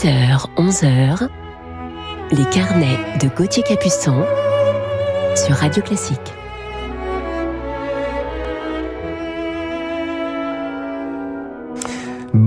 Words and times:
10h, 0.00 0.46
11h, 0.56 1.28
les 2.32 2.44
carnets 2.46 3.18
de 3.20 3.28
Gauthier 3.28 3.62
Capuçon 3.62 4.24
sur 5.36 5.54
Radio 5.56 5.82
Classique. 5.82 6.39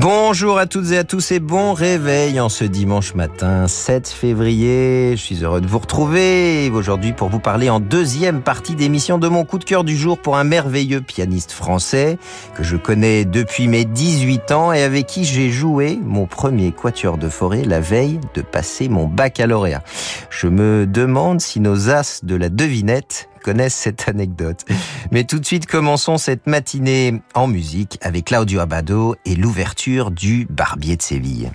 Bonjour 0.04 0.58
à 0.58 0.66
toutes 0.66 0.92
et 0.92 0.98
à 0.98 1.06
tous 1.06 1.32
et 1.32 1.40
bon 1.40 1.72
réveil 1.72 2.42
en 2.42 2.50
ce 2.50 2.66
dimanche 2.66 3.16
matin 3.16 3.70
7 3.70 4.10
février. 4.10 5.12
Je 5.16 5.22
suis 5.22 5.46
heureux 5.46 5.62
de 5.62 5.66
vous 5.66 5.80
retrouver 5.80 6.70
aujourd'hui 6.72 7.14
pour 7.14 7.30
vous 7.30 7.40
parler 7.40 7.70
en 7.70 7.80
deuxième 7.80 8.42
partie 8.42 8.76
d'émission 8.76 9.18
de 9.18 9.30
mon 9.30 9.46
coup 9.46 9.60
de 9.60 9.64
cœur 9.64 9.86
du 9.86 9.96
jour 9.96 10.20
pour 10.20 10.36
un 10.36 10.44
merveilleux 10.44 11.00
pianiste 11.00 11.54
français 11.54 12.18
que 12.54 12.64
je 12.64 12.76
connais 12.76 13.24
depuis 13.24 13.70
mes 13.70 13.86
18 13.86 14.52
ans 14.52 14.74
et 14.74 14.84
avec 14.84 15.08
qui 15.08 15.24
j'ai 15.24 15.50
joué 15.50 15.98
mon 16.04 16.26
premier 16.26 16.74
quatuor 16.74 17.18
de 17.18 17.30
forêt 17.30 17.64
la 17.64 17.80
veille 17.80 18.20
de 18.34 18.42
passer 18.42 18.90
mon 18.90 19.08
baccalauréat. 19.08 19.84
Je 20.30 20.48
me 20.48 20.86
demande 20.86 21.40
si 21.40 21.62
nos 21.62 21.90
as 21.90 22.26
de 22.26 22.36
la 22.36 22.50
devinette 22.50 23.30
connaissent 23.44 23.76
cette 23.76 24.08
anecdote. 24.10 24.66
Mais 25.12 25.24
tout 25.24 25.40
de 25.40 25.46
suite, 25.46 25.68
commençons 25.68 26.18
cette 26.18 26.48
matinée 26.48 27.22
en 27.36 27.48
musique 27.48 28.00
avec 28.02 28.26
Claudio 28.26 28.60
Abado 28.62 29.16
et 29.26 29.36
l'ouverture 29.36 30.10
du 30.10 30.48
Barbier 30.50 30.98
de 30.98 31.02
Séville. 31.04 31.52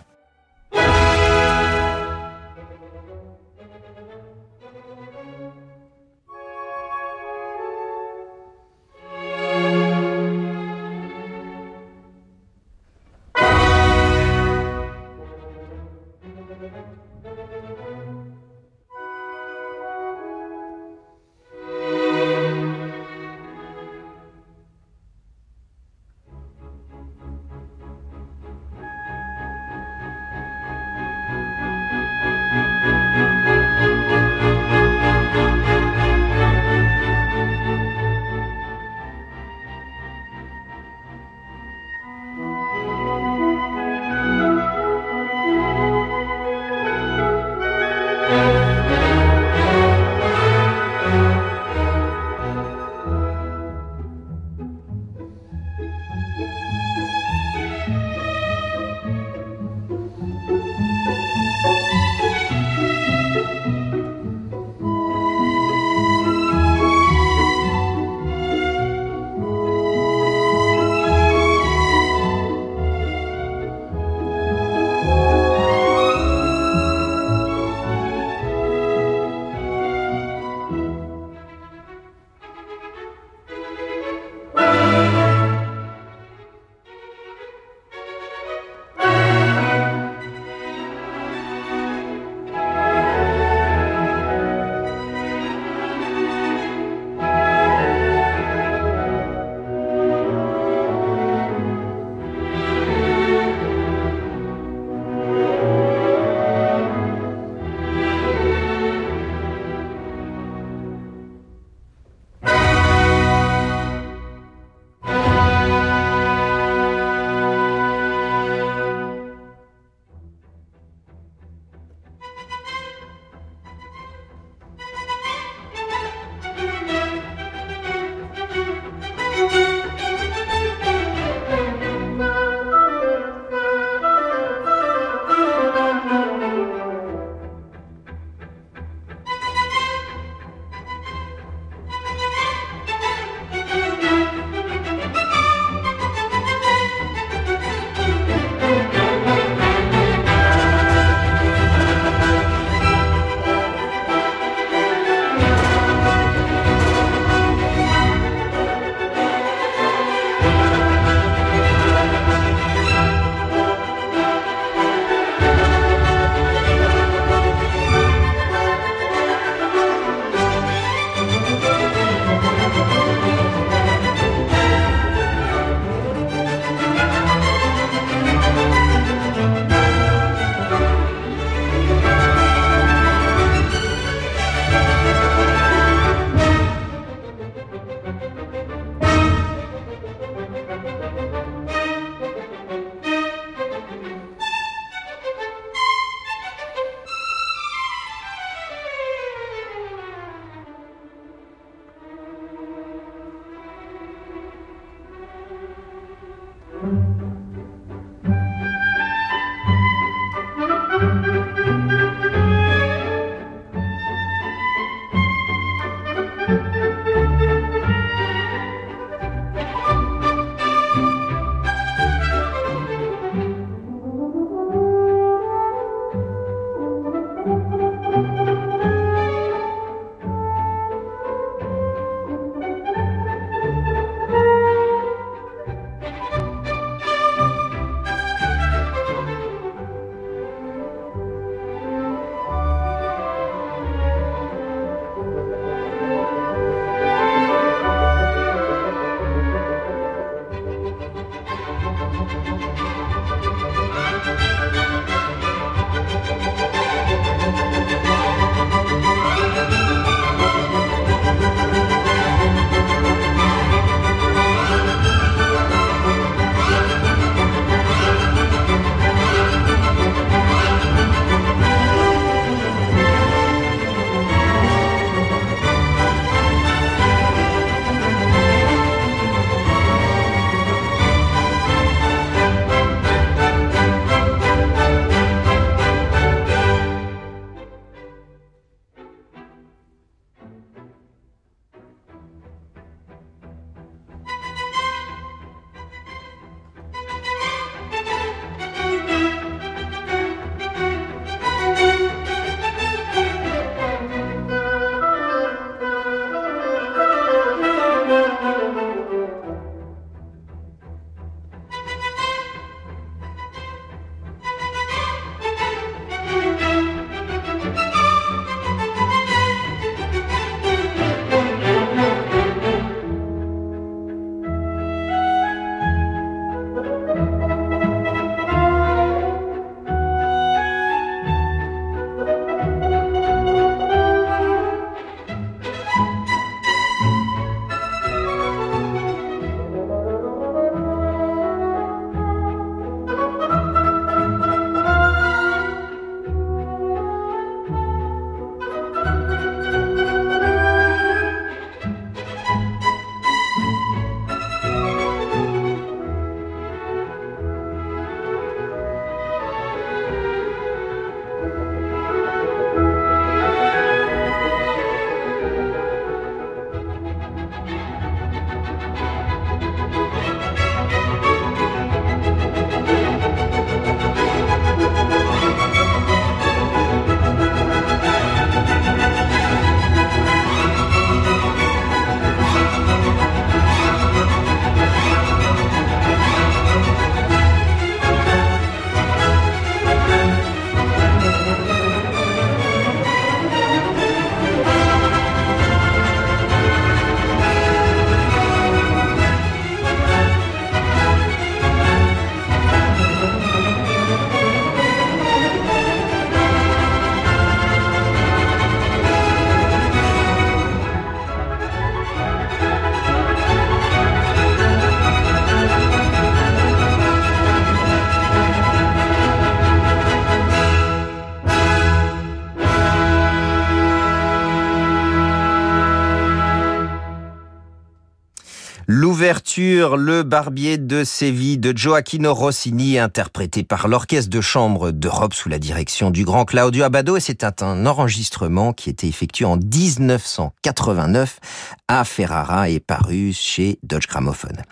Le 429.60 430.22
Barbier 430.22 430.78
de 430.78 431.02
Séville 431.02 431.58
de 431.58 431.76
Gioacchino 431.76 432.32
Rossini, 432.32 432.96
interprété 432.96 433.64
par 433.64 433.88
l'Orchestre 433.88 434.30
de 434.30 434.40
Chambre 434.40 434.92
d'Europe 434.92 435.34
sous 435.34 435.48
la 435.48 435.58
direction 435.58 436.12
du 436.12 436.24
grand 436.24 436.44
Claudio 436.44 436.84
Abbado. 436.84 437.16
Et 437.16 437.20
c'est 437.20 437.42
un 437.42 437.84
enregistrement 437.84 438.72
qui 438.72 438.88
était 438.88 439.08
effectué 439.08 439.44
en 439.44 439.56
1989 439.56 441.40
à 441.88 442.04
Ferrara 442.04 442.68
et 442.68 442.78
paru 442.78 443.32
chez 443.32 443.80
Dodge 443.82 444.06
Gramophone. 444.06 444.62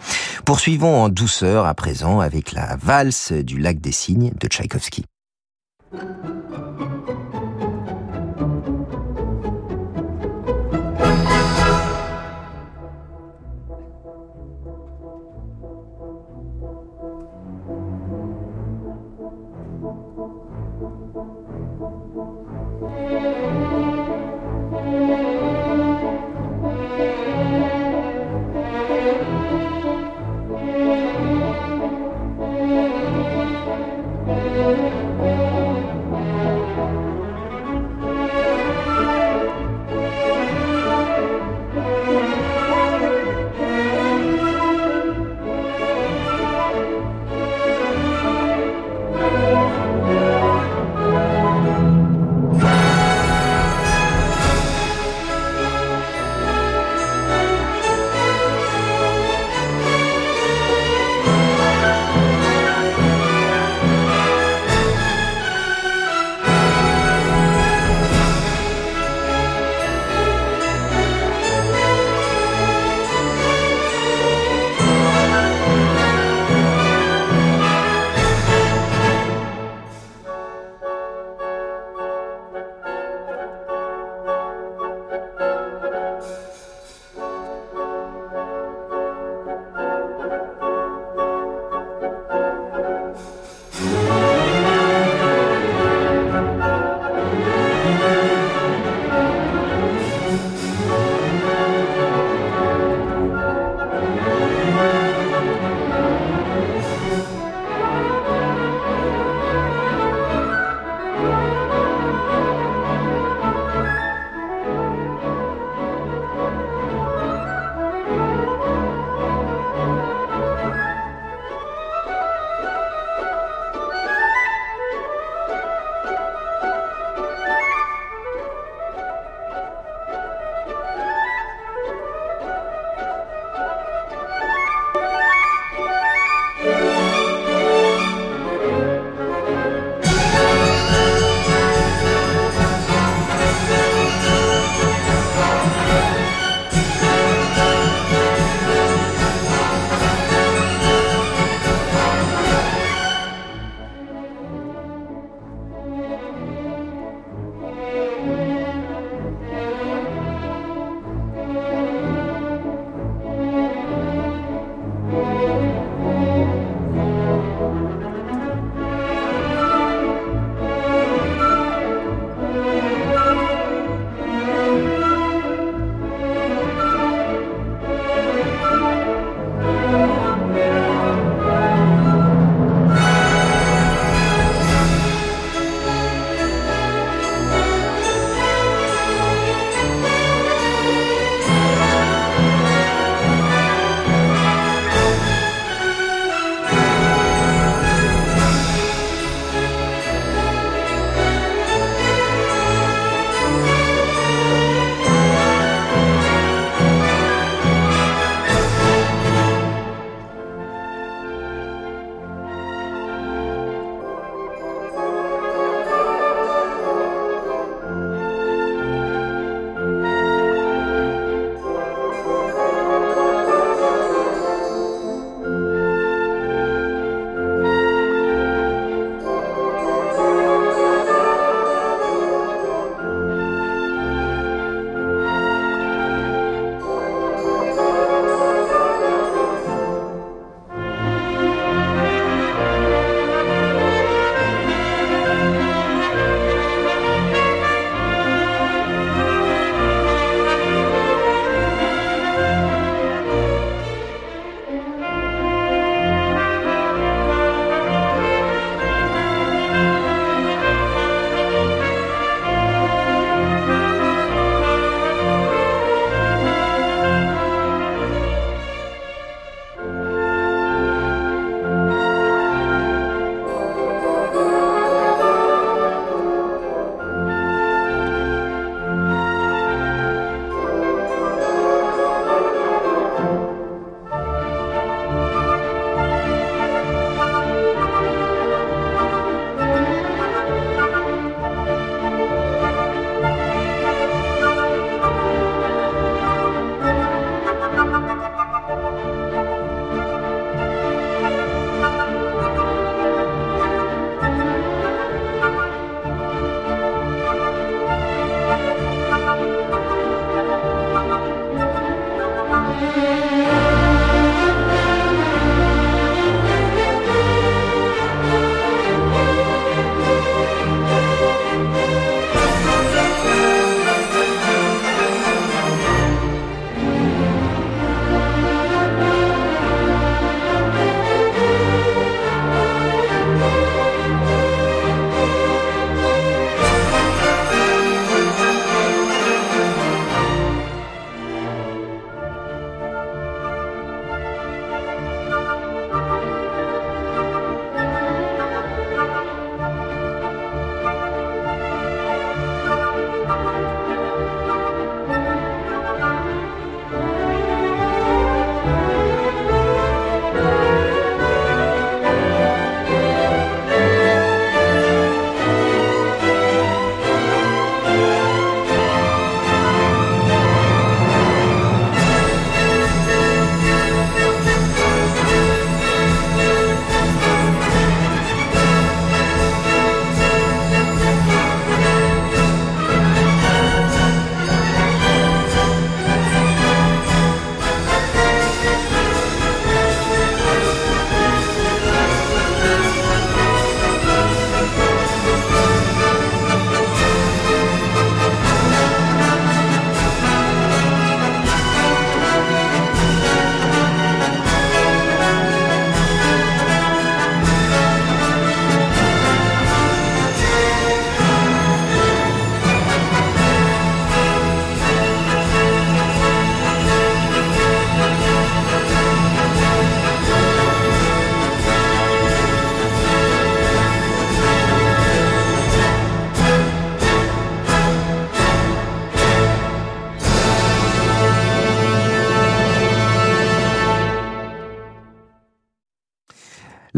Poursuivons 0.45 1.03
en 1.03 1.09
douceur 1.09 1.67
à 1.67 1.75
présent 1.75 2.21
avec 2.21 2.53
la 2.53 2.77
valse 2.77 3.33
du 3.33 3.59
lac 3.59 3.81
des 3.81 3.93
cygnes 3.93 4.31
de 4.41 4.47
Tchaïkovski. 4.47 5.05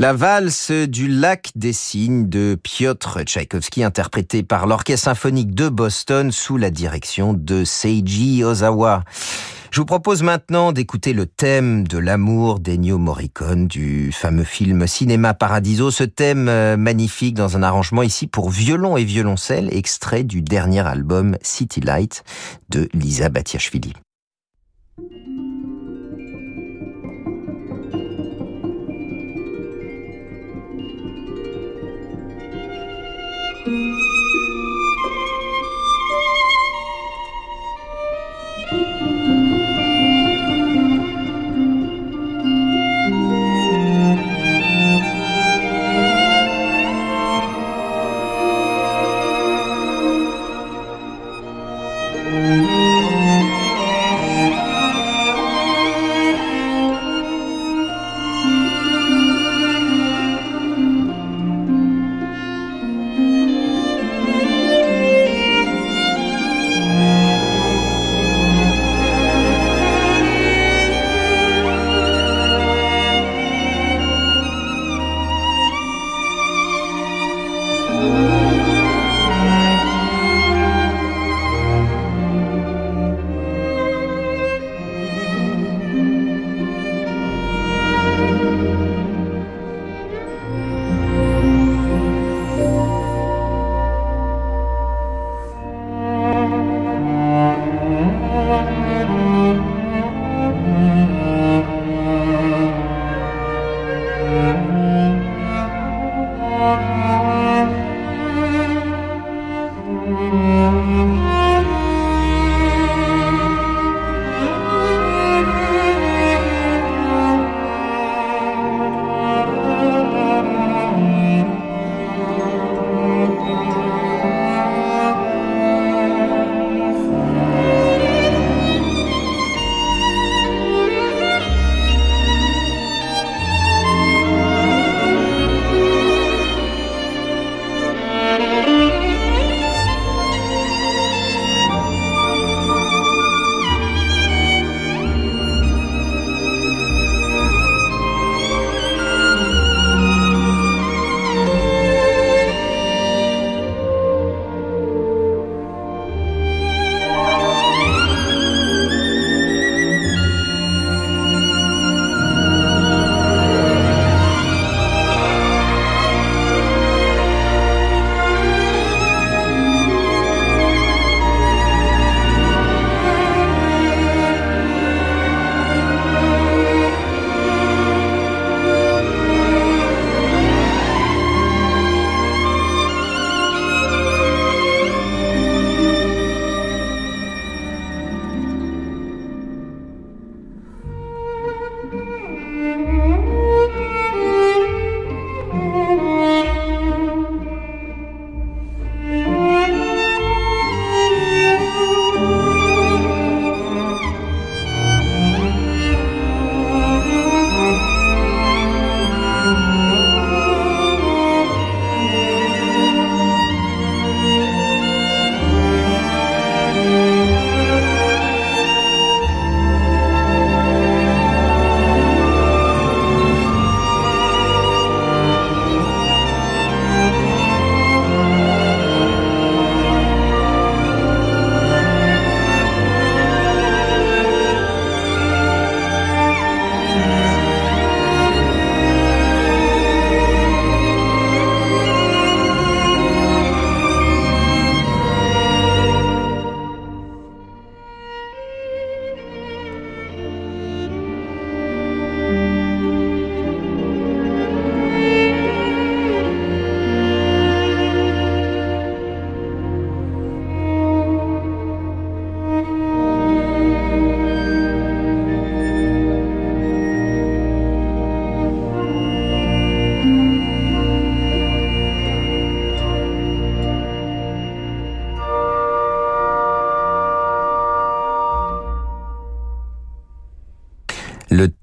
La 0.00 0.12
valse 0.12 0.70
du 0.70 1.08
lac 1.08 1.50
des 1.56 1.72
cygnes 1.72 2.28
de 2.28 2.56
Piotr 2.62 3.22
Tchaïkovski, 3.24 3.82
interprétée 3.82 4.44
par 4.44 4.68
l'Orchestre 4.68 5.06
symphonique 5.06 5.56
de 5.56 5.68
Boston 5.68 6.30
sous 6.30 6.56
la 6.56 6.70
direction 6.70 7.32
de 7.32 7.64
Seiji 7.64 8.44
Ozawa. 8.44 9.02
Je 9.72 9.80
vous 9.80 9.86
propose 9.86 10.22
maintenant 10.22 10.70
d'écouter 10.70 11.12
le 11.12 11.26
thème 11.26 11.88
de 11.88 11.98
l'amour 11.98 12.60
d'Ennio 12.60 12.96
Morricone 12.96 13.66
du 13.66 14.12
fameux 14.12 14.44
film 14.44 14.86
Cinéma 14.86 15.34
Paradiso. 15.34 15.90
Ce 15.90 16.04
thème 16.04 16.48
euh, 16.48 16.76
magnifique 16.76 17.34
dans 17.34 17.56
un 17.56 17.64
arrangement 17.64 18.04
ici 18.04 18.28
pour 18.28 18.50
violon 18.50 18.96
et 18.96 19.04
violoncelle, 19.04 19.68
extrait 19.74 20.22
du 20.22 20.42
dernier 20.42 20.86
album 20.86 21.36
City 21.42 21.80
Light 21.80 22.22
de 22.68 22.88
Lisa 22.94 23.30
Batiashvili. 23.30 23.94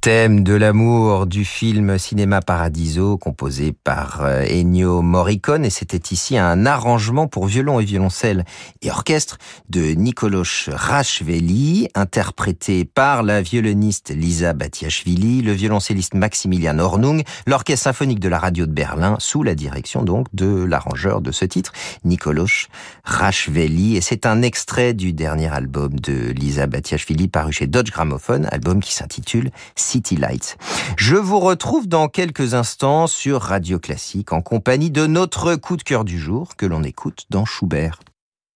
Thème 0.06 0.44
de 0.44 0.54
l'amour 0.54 1.26
du 1.26 1.44
film 1.44 1.98
Cinéma 1.98 2.40
Paradiso, 2.40 3.18
composé 3.18 3.72
par 3.72 4.20
euh, 4.22 4.46
Ennio 4.48 5.02
Morricone, 5.02 5.66
et 5.66 5.72
c'était 5.72 6.14
ici 6.14 6.38
un 6.38 6.68
arrangement 6.68 7.28
pour 7.28 7.48
violon 7.48 7.80
et 7.80 7.86
violoncelle 7.86 8.46
et 8.84 8.92
orchestre 8.92 9.40
de 9.70 9.82
Nikolosh 9.82 10.70
Rachveli, 10.72 11.88
interprété 11.96 12.86
par 12.86 13.24
la 13.24 13.42
violoniste 13.42 14.12
Lisa 14.12 14.54
Batiashvili, 14.54 15.42
le 15.42 15.54
violoncelliste 15.54 16.14
Maximilian 16.14 16.78
Hornung, 16.78 17.24
l'orchestre 17.48 17.86
symphonique 17.86 18.20
de 18.20 18.30
la 18.30 18.38
radio 18.38 18.68
de 18.68 18.72
Berlin, 18.72 19.16
sous 19.18 19.42
la 19.42 19.56
direction 19.56 20.04
donc 20.04 20.28
de 20.36 20.66
l'arrangeur 20.66 21.20
de 21.20 21.32
ce 21.32 21.46
titre, 21.46 21.74
Nikolosh 22.04 22.68
Rachveli, 23.06 23.98
et 23.98 24.02
c'est 24.02 24.28
un 24.28 24.44
extrait 24.44 24.94
du 24.94 25.14
dernier 25.14 25.52
album 25.52 26.00
de 26.00 26.30
Lisa 26.30 26.68
Batiashvili 26.68 27.28
paru 27.28 27.52
chez 27.52 27.66
Dodge 27.66 27.90
Gramophone, 27.90 28.48
album 28.52 28.82
qui 28.82 28.94
s'intitule 28.94 29.50
City 29.96 30.18
Lights. 30.18 30.58
Je 30.98 31.16
vous 31.16 31.40
retrouve 31.40 31.88
dans 31.88 32.10
quelques 32.10 32.54
instants 32.54 33.08
sur 33.08 33.42
Radio 33.42 33.80
Classique 33.80 34.34
en 34.34 34.42
compagnie 34.42 34.92
de 34.92 35.08
notre 35.08 35.56
coup 35.56 35.78
de 35.78 35.84
cœur 35.84 36.04
du 36.04 36.20
jour 36.20 36.58
que 36.58 36.66
l'on 36.66 36.84
écoute 36.84 37.24
dans 37.30 37.46
Schubert. 37.46 38.02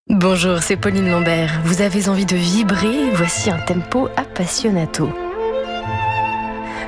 Bonjour, 0.10 0.62
c'est 0.62 0.75
Pauline 0.75 1.10
Lambert. 1.10 1.62
Vous 1.63 1.82
avez 1.82 2.10
envie 2.10 2.25
de 2.25 2.36
vibrer? 2.36 3.10
Voici 3.13 3.49
un 3.49 3.60
tempo 3.60 4.10
appassionato. 4.17 5.10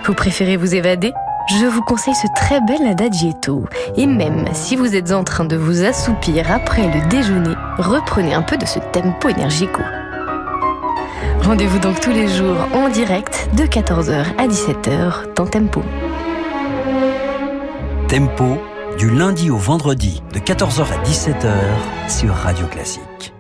Vous 0.05 0.15
préférez 0.15 0.57
vous 0.57 0.75
évader? 0.75 1.13
Je 1.47 1.65
vous 1.65 1.81
conseille 1.81 2.15
ce 2.15 2.27
très 2.35 2.59
bel 2.59 2.85
adagietto. 2.85 3.63
Et 3.95 4.05
même 4.05 4.49
si 4.51 4.75
vous 4.75 4.95
êtes 4.95 5.13
en 5.13 5.23
train 5.23 5.45
de 5.45 5.55
vous 5.55 5.85
assoupir 5.85 6.51
après 6.51 6.91
le 6.91 7.07
déjeuner, 7.07 7.55
reprenez 7.77 8.33
un 8.33 8.41
peu 8.41 8.57
de 8.57 8.65
ce 8.65 8.79
tempo 8.91 9.29
énergico. 9.29 9.81
Rendez-vous 11.41 11.79
donc 11.79 11.99
tous 11.99 12.11
les 12.11 12.27
jours 12.27 12.55
en 12.73 12.87
direct 12.89 13.49
de 13.57 13.63
14h 13.63 14.25
à 14.37 14.47
17h 14.47 15.33
dans 15.35 15.47
Tempo. 15.47 15.81
Tempo, 18.07 18.57
du 18.97 19.09
lundi 19.09 19.49
au 19.49 19.57
vendredi 19.57 20.21
de 20.33 20.39
14h 20.39 20.83
à 20.83 21.03
17h 21.03 21.51
sur 22.09 22.33
Radio 22.33 22.67
Classique. 22.67 23.33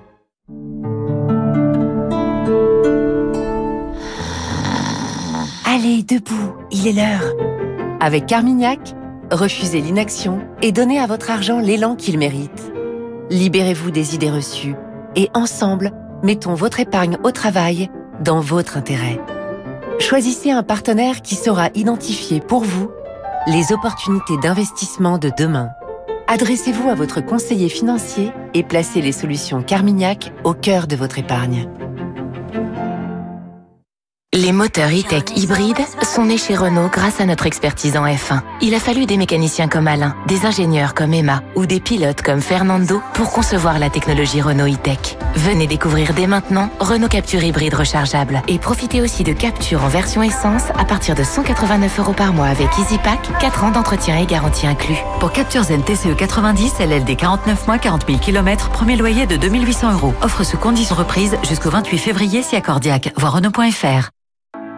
Allez, 5.65 6.03
debout, 6.03 6.55
il 6.71 6.87
est 6.87 6.93
l'heure. 6.93 7.33
Avec 7.99 8.25
Carmignac, 8.25 8.95
refusez 9.31 9.79
l'inaction 9.79 10.39
et 10.63 10.71
donnez 10.71 10.99
à 10.99 11.05
votre 11.05 11.29
argent 11.29 11.59
l'élan 11.59 11.95
qu'il 11.95 12.17
mérite. 12.17 12.73
Libérez-vous 13.29 13.91
des 13.91 14.15
idées 14.15 14.31
reçues 14.31 14.75
et 15.15 15.29
ensemble, 15.33 15.91
mettons 16.23 16.53
votre 16.53 16.79
épargne 16.79 17.17
au 17.23 17.31
travail 17.31 17.89
dans 18.19 18.39
votre 18.39 18.77
intérêt. 18.77 19.19
Choisissez 19.99 20.51
un 20.51 20.63
partenaire 20.63 21.21
qui 21.21 21.35
saura 21.35 21.69
identifier 21.75 22.39
pour 22.39 22.63
vous 22.63 22.89
les 23.47 23.71
opportunités 23.71 24.37
d'investissement 24.37 25.17
de 25.17 25.31
demain. 25.37 25.69
Adressez-vous 26.27 26.89
à 26.89 26.95
votre 26.95 27.21
conseiller 27.21 27.69
financier 27.69 28.31
et 28.53 28.63
placez 28.63 29.01
les 29.01 29.11
solutions 29.11 29.63
Carmignac 29.63 30.31
au 30.43 30.53
cœur 30.53 30.87
de 30.87 30.95
votre 30.95 31.19
épargne. 31.19 31.67
Les 34.33 34.53
moteurs 34.53 34.89
e-tech 34.89 35.35
hybrides 35.35 35.85
sont 36.11 36.25
nés 36.25 36.37
chez 36.37 36.57
Renault 36.57 36.89
grâce 36.91 37.21
à 37.21 37.25
notre 37.25 37.45
expertise 37.45 37.95
en 37.95 38.05
F1. 38.05 38.41
Il 38.59 38.75
a 38.75 38.81
fallu 38.81 39.05
des 39.05 39.15
mécaniciens 39.15 39.69
comme 39.69 39.87
Alain, 39.87 40.13
des 40.27 40.45
ingénieurs 40.45 40.93
comme 40.93 41.13
Emma 41.13 41.41
ou 41.55 41.65
des 41.65 41.79
pilotes 41.79 42.21
comme 42.21 42.41
Fernando 42.41 43.01
pour 43.13 43.31
concevoir 43.31 43.79
la 43.79 43.89
technologie 43.89 44.41
Renault 44.41 44.67
e-tech. 44.67 45.17
Venez 45.35 45.67
découvrir 45.67 46.13
dès 46.13 46.27
maintenant 46.27 46.69
Renault 46.81 47.07
Capture 47.07 47.41
hybride 47.41 47.75
rechargeable 47.75 48.41
et 48.49 48.59
profitez 48.59 48.99
aussi 49.01 49.23
de 49.23 49.31
Capture 49.31 49.85
en 49.85 49.87
version 49.87 50.21
essence 50.21 50.63
à 50.77 50.83
partir 50.83 51.15
de 51.15 51.23
189 51.23 51.99
euros 51.99 52.13
par 52.13 52.33
mois 52.33 52.47
avec 52.47 52.67
EasyPack, 52.77 53.39
4 53.39 53.63
ans 53.63 53.71
d'entretien 53.71 54.17
et 54.17 54.25
garantie 54.25 54.67
inclus. 54.67 54.99
Pour 55.21 55.31
Capture 55.31 55.63
Zen 55.63 55.81
TCE 55.81 56.17
90, 56.17 56.73
LLD 56.81 57.15
49 57.15 57.67
mois, 57.67 57.77
40 57.77 58.05
000 58.05 58.19
km, 58.19 58.69
premier 58.71 58.97
loyer 58.97 59.27
de 59.27 59.37
2800 59.37 59.93
euros. 59.93 60.13
Offre 60.21 60.43
sous 60.43 60.57
conditions 60.57 60.95
reprises 60.95 61.37
jusqu'au 61.47 61.69
28 61.69 61.97
février 61.97 62.41
si 62.41 62.57
accordiaque. 62.57 63.13
Voir 63.15 63.31
Renault.fr. 63.31 64.09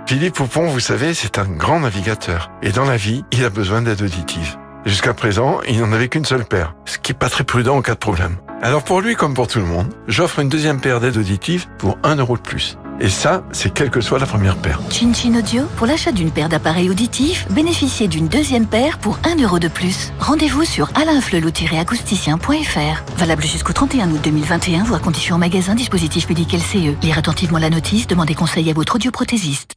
Philippe 0.05 0.35
Poupon, 0.35 0.67
vous 0.67 0.81
savez, 0.81 1.13
c'est 1.13 1.37
un 1.37 1.45
grand 1.45 1.79
navigateur. 1.79 2.51
Et 2.61 2.71
dans 2.71 2.83
la 2.83 2.97
vie, 2.97 3.23
il 3.31 3.45
a 3.45 3.49
besoin 3.49 3.81
d'aide 3.81 4.01
auditive. 4.01 4.57
Jusqu'à 4.85 5.13
présent, 5.13 5.61
il 5.67 5.79
n'en 5.79 5.93
avait 5.93 6.09
qu'une 6.09 6.25
seule 6.25 6.43
paire, 6.43 6.75
ce 6.83 6.97
qui 6.97 7.13
n'est 7.13 7.17
pas 7.17 7.29
très 7.29 7.45
prudent 7.45 7.77
en 7.77 7.81
cas 7.81 7.93
de 7.93 7.99
problème. 7.99 8.35
Alors 8.61 8.83
pour 8.83 8.99
lui, 8.99 9.15
comme 9.15 9.33
pour 9.33 9.47
tout 9.47 9.59
le 9.59 9.65
monde, 9.65 9.87
j'offre 10.07 10.39
une 10.39 10.49
deuxième 10.49 10.81
paire 10.81 10.99
d'aides 10.99 11.17
auditives 11.17 11.67
pour 11.77 11.97
un 12.03 12.17
euro 12.17 12.35
de 12.35 12.41
plus. 12.41 12.77
Et 12.99 13.09
ça, 13.09 13.43
c'est 13.51 13.73
quelle 13.73 13.89
que 13.89 14.01
soit 14.01 14.19
la 14.19 14.25
première 14.25 14.57
paire. 14.57 14.79
Chin 14.89 15.13
Chin 15.13 15.35
Audio, 15.35 15.63
pour 15.77 15.87
l'achat 15.87 16.11
d'une 16.11 16.31
paire 16.31 16.49
d'appareils 16.49 16.89
auditifs, 16.89 17.47
bénéficiez 17.49 18.07
d'une 18.07 18.27
deuxième 18.27 18.65
paire 18.65 18.97
pour 18.99 19.19
1 19.23 19.41
euro 19.41 19.59
de 19.59 19.67
plus. 19.67 20.13
Rendez-vous 20.19 20.63
sur 20.63 20.89
alainflelou-acousticien.fr. 20.95 23.17
Valable 23.17 23.43
jusqu'au 23.43 23.73
31 23.73 24.11
août 24.11 24.19
2021, 24.23 24.83
voire 24.83 25.01
conditions 25.01 25.35
en 25.35 25.39
magasin, 25.39 25.75
dispositif 25.75 26.29
médical 26.29 26.61
CE. 26.61 26.95
Lire 27.01 27.17
attentivement 27.17 27.59
la 27.59 27.69
notice, 27.69 28.07
demandez 28.07 28.35
conseil 28.35 28.69
à 28.69 28.73
votre 28.73 28.95
audioprothésiste. 28.95 29.73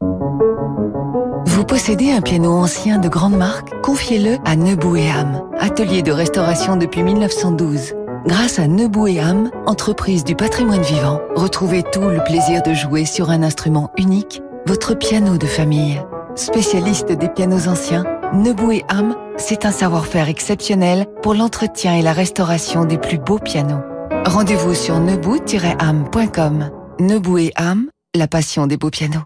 Vous 1.46 1.64
possédez 1.64 2.12
un 2.12 2.20
piano 2.20 2.52
ancien 2.52 2.98
de 2.98 3.08
grande 3.08 3.36
marque? 3.36 3.70
Confiez-le 3.82 4.36
à 4.44 4.56
Nebou 4.56 4.96
et 4.96 5.10
Ham, 5.10 5.42
atelier 5.58 6.02
de 6.02 6.12
restauration 6.12 6.76
depuis 6.76 7.02
1912. 7.02 7.94
Grâce 8.26 8.58
à 8.58 8.66
Nebou 8.66 9.06
et 9.06 9.20
Ham, 9.20 9.52
entreprise 9.66 10.24
du 10.24 10.34
patrimoine 10.34 10.82
vivant, 10.82 11.20
retrouvez 11.36 11.84
tout 11.84 12.08
le 12.08 12.24
plaisir 12.24 12.60
de 12.62 12.74
jouer 12.74 13.04
sur 13.04 13.30
un 13.30 13.44
instrument 13.44 13.92
unique, 13.96 14.42
votre 14.66 14.94
piano 14.94 15.38
de 15.38 15.46
famille. 15.46 16.02
Spécialiste 16.34 17.12
des 17.12 17.28
pianos 17.28 17.68
anciens, 17.68 18.02
Nebou 18.34 18.72
et 18.72 18.84
Ham, 18.88 19.14
c'est 19.36 19.64
un 19.64 19.70
savoir-faire 19.70 20.28
exceptionnel 20.28 21.06
pour 21.22 21.34
l'entretien 21.34 21.94
et 21.94 22.02
la 22.02 22.12
restauration 22.12 22.84
des 22.84 22.98
plus 22.98 23.18
beaux 23.18 23.38
pianos. 23.38 23.80
Rendez-vous 24.24 24.74
sur 24.74 24.98
nebou-ham.com. 24.98 26.70
Nebou 26.98 27.38
et 27.38 27.52
Ham, 27.54 27.88
la 28.16 28.26
passion 28.26 28.66
des 28.66 28.76
beaux 28.76 28.90
pianos. 28.90 29.22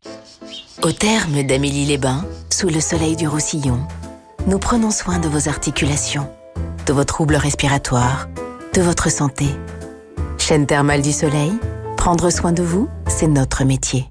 Au 0.83 0.93
terme 0.93 1.43
d'Amélie-les-Bains, 1.43 2.27
sous 2.51 2.69
le 2.69 2.81
soleil 2.81 3.17
du 3.17 3.27
Roussillon, 3.27 3.79
nous 4.47 4.59
prenons 4.59 4.91
soin 4.91 5.19
de 5.19 5.29
vos 5.29 5.49
articulations, 5.49 6.29
de 6.87 6.93
vos 6.93 7.05
troubles 7.05 7.37
respiratoires, 7.37 8.29
de 8.75 8.83
votre 8.83 9.11
santé. 9.11 9.47
Chaîne 10.39 10.67
thermale 10.67 11.03
du 11.03 11.13
soleil, 11.13 11.53
prendre 11.97 12.31
soin 12.31 12.53
de 12.53 12.63
vous, 12.63 12.89
c'est 13.07 13.27
notre 13.27 13.65
métier. 13.65 14.11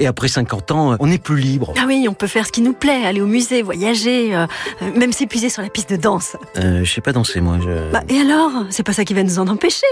Et 0.00 0.06
après 0.06 0.28
50 0.28 0.70
ans, 0.70 0.96
on 0.98 1.06
n'est 1.06 1.18
plus 1.18 1.38
libre. 1.38 1.74
Ah 1.78 1.84
oui, 1.86 2.06
on 2.08 2.14
peut 2.14 2.26
faire 2.26 2.46
ce 2.46 2.52
qui 2.52 2.62
nous 2.62 2.72
plaît, 2.72 3.04
aller 3.04 3.20
au 3.20 3.26
musée, 3.26 3.60
voyager, 3.60 4.34
euh, 4.34 4.46
même 4.96 5.12
s'épuiser 5.12 5.50
sur 5.50 5.60
la 5.60 5.68
piste 5.68 5.90
de 5.90 5.96
danse. 5.96 6.36
Euh, 6.56 6.84
je 6.84 6.90
sais 6.90 7.02
pas 7.02 7.12
danser, 7.12 7.42
moi. 7.42 7.58
Je... 7.62 7.92
Bah, 7.92 8.02
et 8.08 8.18
alors? 8.18 8.50
C'est 8.70 8.82
pas 8.82 8.94
ça 8.94 9.04
qui 9.04 9.12
va 9.12 9.22
nous 9.22 9.38
en 9.38 9.46
empêcher. 9.46 9.86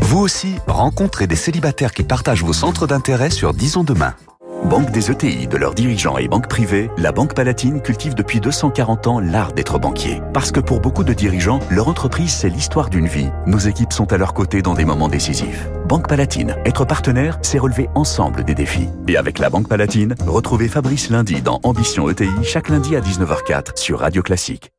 Vous 0.00 0.18
aussi, 0.18 0.54
rencontrez 0.66 1.26
des 1.26 1.36
célibataires 1.36 1.92
qui 1.92 2.04
partagent 2.04 2.42
vos 2.42 2.54
centres 2.54 2.86
d'intérêt 2.86 3.28
sur 3.28 3.52
Disons 3.52 3.84
Demain. 3.84 4.14
Banque 4.62 4.90
des 4.92 5.10
ETI, 5.10 5.46
de 5.46 5.56
leurs 5.56 5.74
dirigeants 5.74 6.16
et 6.16 6.28
banques 6.28 6.48
privées, 6.48 6.90
la 6.96 7.12
Banque 7.12 7.34
Palatine 7.34 7.82
cultive 7.82 8.14
depuis 8.14 8.40
240 8.40 9.06
ans 9.08 9.20
l'art 9.20 9.52
d'être 9.52 9.78
banquier. 9.78 10.22
Parce 10.32 10.52
que 10.52 10.60
pour 10.60 10.80
beaucoup 10.80 11.04
de 11.04 11.12
dirigeants, 11.12 11.58
leur 11.70 11.88
entreprise, 11.88 12.32
c'est 12.32 12.48
l'histoire 12.48 12.88
d'une 12.88 13.06
vie. 13.06 13.28
Nos 13.46 13.58
équipes 13.58 13.92
sont 13.92 14.10
à 14.12 14.16
leur 14.16 14.32
côté 14.32 14.62
dans 14.62 14.74
des 14.74 14.84
moments 14.84 15.08
décisifs. 15.08 15.68
Banque 15.86 16.08
Palatine, 16.08 16.56
être 16.64 16.84
partenaire, 16.84 17.38
c'est 17.42 17.58
relever 17.58 17.90
ensemble 17.94 18.44
des 18.44 18.54
défis. 18.54 18.88
Et 19.08 19.16
avec 19.16 19.38
la 19.38 19.50
Banque 19.50 19.68
Palatine, 19.68 20.14
retrouvez 20.26 20.68
Fabrice 20.68 21.10
lundi 21.10 21.42
dans 21.42 21.60
Ambition 21.62 22.08
ETI, 22.08 22.30
chaque 22.42 22.68
lundi 22.70 22.96
à 22.96 23.00
19h04 23.00 23.76
sur 23.76 23.98
Radio 23.98 24.22
Classique. 24.22 24.70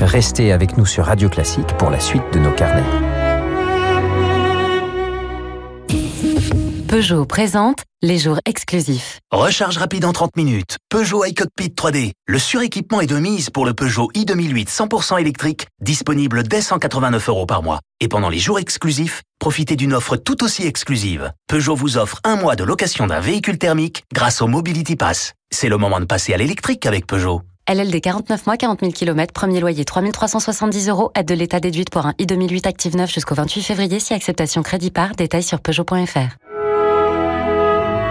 Restez 0.00 0.50
avec 0.50 0.76
nous 0.76 0.86
sur 0.86 1.04
Radio 1.04 1.28
Classique 1.28 1.76
pour 1.78 1.90
la 1.90 2.00
suite 2.00 2.24
de 2.32 2.40
nos 2.40 2.50
carnets. 2.50 3.11
Peugeot 6.92 7.24
présente 7.24 7.84
les 8.02 8.18
jours 8.18 8.38
exclusifs. 8.44 9.20
Recharge 9.32 9.78
rapide 9.78 10.04
en 10.04 10.12
30 10.12 10.36
minutes. 10.36 10.76
Peugeot 10.90 11.24
iCockpit 11.24 11.68
3D. 11.68 12.10
Le 12.26 12.38
suréquipement 12.38 13.00
est 13.00 13.06
de 13.06 13.16
mise 13.16 13.48
pour 13.48 13.64
le 13.64 13.72
Peugeot 13.72 14.10
i2008 14.14 14.68
100% 14.68 15.18
électrique, 15.18 15.68
disponible 15.80 16.42
dès 16.42 16.60
189 16.60 17.30
euros 17.30 17.46
par 17.46 17.62
mois. 17.62 17.80
Et 18.00 18.08
pendant 18.08 18.28
les 18.28 18.38
jours 18.38 18.58
exclusifs, 18.58 19.22
profitez 19.38 19.74
d'une 19.74 19.94
offre 19.94 20.18
tout 20.18 20.44
aussi 20.44 20.66
exclusive. 20.66 21.32
Peugeot 21.48 21.74
vous 21.74 21.96
offre 21.96 22.20
un 22.24 22.36
mois 22.36 22.56
de 22.56 22.64
location 22.64 23.06
d'un 23.06 23.20
véhicule 23.20 23.56
thermique 23.56 24.02
grâce 24.12 24.42
au 24.42 24.46
Mobility 24.46 24.94
Pass. 24.94 25.32
C'est 25.50 25.70
le 25.70 25.78
moment 25.78 25.98
de 25.98 26.04
passer 26.04 26.34
à 26.34 26.36
l'électrique 26.36 26.84
avec 26.84 27.06
Peugeot. 27.06 27.40
LLD 27.70 28.02
49 28.02 28.44
mois, 28.46 28.58
40 28.58 28.80
000 28.80 28.92
km, 28.92 29.32
premier 29.32 29.60
loyer 29.60 29.86
3370 29.86 30.90
euros, 30.90 31.10
aide 31.14 31.26
de 31.26 31.34
l'État 31.34 31.58
déduite 31.58 31.88
pour 31.88 32.04
un 32.04 32.12
i2008 32.20 32.68
Active 32.68 32.96
9 32.98 33.10
jusqu'au 33.10 33.34
28 33.34 33.62
février 33.62 33.98
si 33.98 34.12
acceptation 34.12 34.62
crédit 34.62 34.90
par, 34.90 35.12
détail 35.12 35.42
sur 35.42 35.58
Peugeot.fr. 35.60 36.51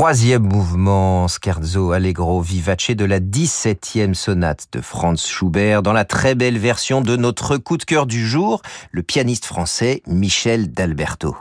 Troisième 0.00 0.44
mouvement 0.44 1.28
Scherzo 1.28 1.92
Allegro 1.92 2.40
Vivace 2.40 2.92
de 2.92 3.04
la 3.04 3.20
17e 3.20 4.14
sonate 4.14 4.66
de 4.72 4.80
Franz 4.80 5.28
Schubert 5.28 5.82
dans 5.82 5.92
la 5.92 6.06
très 6.06 6.34
belle 6.34 6.56
version 6.56 7.02
de 7.02 7.16
notre 7.16 7.58
coup 7.58 7.76
de 7.76 7.84
cœur 7.84 8.06
du 8.06 8.26
jour, 8.26 8.62
le 8.92 9.02
pianiste 9.02 9.44
français 9.44 10.00
Michel 10.06 10.72
D'Alberto. 10.72 11.36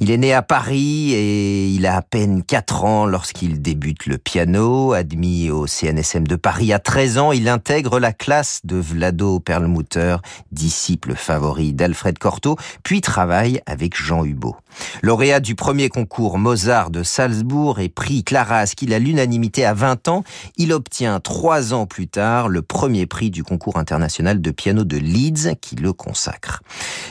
Il 0.00 0.10
est 0.10 0.18
né 0.18 0.34
à 0.34 0.42
Paris 0.42 1.12
et 1.14 1.68
il 1.68 1.86
a 1.86 1.96
à 1.96 2.02
peine 2.02 2.42
4 2.42 2.84
ans 2.84 3.06
lorsqu'il 3.06 3.62
débute 3.62 4.06
le 4.06 4.18
piano. 4.18 4.92
Admis 4.92 5.50
au 5.50 5.66
CNSM 5.66 6.26
de 6.26 6.36
Paris 6.36 6.72
à 6.72 6.78
13 6.78 7.18
ans, 7.18 7.32
il 7.32 7.48
intègre 7.48 7.98
la 7.98 8.12
classe 8.12 8.60
de 8.64 8.76
Vlado 8.76 9.40
Perlmutter, 9.40 10.16
disciple 10.52 11.14
favori 11.14 11.72
d'Alfred 11.72 12.18
Cortot, 12.18 12.56
puis 12.82 13.00
travaille 13.00 13.60
avec 13.66 13.96
Jean 13.96 14.24
Hubot. 14.24 14.56
Lauréat 15.02 15.40
du 15.40 15.54
premier 15.54 15.88
concours 15.88 16.38
Mozart 16.38 16.90
de 16.90 17.02
Salzbourg 17.02 17.80
et 17.80 17.88
prix 17.88 18.24
Clara 18.24 18.58
Askill 18.58 18.92
à 18.92 18.98
l'unanimité 18.98 19.64
à 19.64 19.72
20 19.72 20.08
ans, 20.08 20.24
il 20.58 20.72
obtient 20.72 21.20
trois 21.20 21.72
ans 21.72 21.86
plus 21.86 22.08
tard 22.08 22.48
le 22.48 22.60
premier 22.60 23.06
prix 23.06 23.30
du 23.30 23.42
concours 23.42 23.78
international 23.78 24.40
de 24.40 24.50
piano 24.50 24.84
de 24.84 24.98
Leeds 24.98 25.56
qui 25.60 25.76
le 25.76 25.92
consacre. 25.92 26.62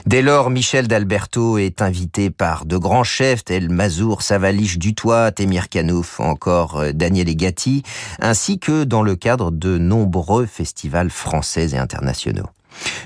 Dès 0.05 0.21
lors, 0.21 0.49
Michel 0.49 0.87
d'Alberto 0.87 1.57
est 1.57 1.81
invité 1.81 2.29
par 2.29 2.65
grands 2.77 3.03
chefs 3.03 3.43
tels 3.43 3.69
Mazur, 3.69 4.21
Savalich, 4.21 4.77
Dutoit, 4.77 5.31
Temir 5.31 5.69
Kanouf, 5.69 6.19
encore 6.19 6.77
euh, 6.77 6.91
Daniel 6.93 7.29
Egati, 7.29 7.83
ainsi 8.19 8.59
que 8.59 8.83
dans 8.83 9.03
le 9.03 9.15
cadre 9.15 9.51
de 9.51 9.77
nombreux 9.77 10.45
festivals 10.45 11.09
français 11.09 11.71
et 11.71 11.77
internationaux. 11.77 12.49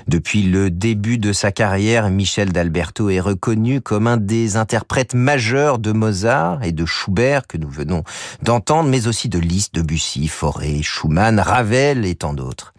Depuis 0.08 0.42
le 0.42 0.70
début 0.70 1.18
de 1.18 1.32
sa 1.32 1.52
carrière, 1.52 2.10
Michel 2.10 2.52
d'Alberto 2.52 3.10
est 3.10 3.20
reconnu 3.20 3.80
comme 3.80 4.06
un 4.06 4.16
des 4.16 4.56
interprètes 4.56 5.14
majeurs 5.14 5.78
de 5.78 5.92
Mozart 5.92 6.64
et 6.64 6.72
de 6.72 6.84
Schubert 6.84 7.46
que 7.46 7.56
nous 7.56 7.70
venons 7.70 8.02
d'entendre, 8.42 8.88
mais 8.88 9.06
aussi 9.06 9.28
de 9.28 9.38
Liszt, 9.38 9.74
Debussy, 9.74 10.28
Fauré, 10.28 10.82
Schumann, 10.82 11.38
Ravel 11.38 12.04
et 12.04 12.14
tant 12.14 12.34
d'autres. 12.34 12.74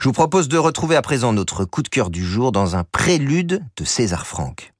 Je 0.00 0.08
vous 0.08 0.12
propose 0.12 0.48
de 0.48 0.58
retrouver 0.58 0.96
à 0.96 1.02
présent 1.02 1.32
notre 1.32 1.64
coup 1.64 1.82
de 1.82 1.88
cœur 1.88 2.10
du 2.10 2.24
jour 2.24 2.52
dans 2.52 2.76
un 2.76 2.84
prélude 2.84 3.62
de 3.76 3.84
César 3.84 4.26
Franck. 4.26 4.73